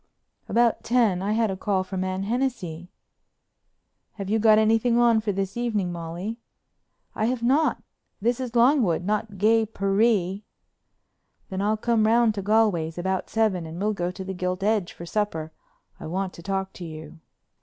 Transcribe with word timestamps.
About 0.49 0.83
ten 0.83 1.21
I 1.21 1.33
had 1.33 1.51
a 1.51 1.55
call 1.55 1.83
from 1.83 2.03
Anne 2.03 2.23
Hennessey. 2.23 2.89
"Have 4.13 4.31
you 4.31 4.39
got 4.39 4.57
anything 4.57 4.97
on 4.97 5.21
for 5.21 5.31
this 5.31 5.55
evening, 5.55 5.91
Molly?" 5.91 6.39
"I 7.13 7.25
have 7.25 7.43
not. 7.43 7.83
This 8.19 8.39
is 8.39 8.55
Longwood, 8.55 9.03
not 9.05 9.37
gay 9.37 9.63
Paree." 9.63 10.43
"Then 11.51 11.61
I'll 11.61 11.77
come 11.77 12.07
round 12.07 12.33
to 12.33 12.41
Galways, 12.41 12.97
about 12.97 13.29
seven 13.29 13.67
and 13.67 13.77
we'll 13.79 13.93
go 13.93 14.09
to 14.09 14.23
the 14.23 14.33
Gilt 14.33 14.63
Edge 14.63 14.91
for 14.91 15.05
supper. 15.05 15.51
I 15.99 16.07
want 16.07 16.33
to 16.33 16.41
talk 16.41 16.73
to 16.73 16.83
you." 16.83 17.19